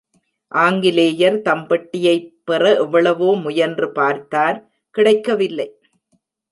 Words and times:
ஆங்கிலேயர் 0.51 1.37
தம் 1.41 1.67
பெட்டியைப் 1.67 2.31
பெற 2.43 2.63
எவ்வளவோ 2.77 3.35
முயன்று 3.35 3.91
பார்த்தார் 3.91 4.59
கிடைக்கவில்லை. 4.95 5.69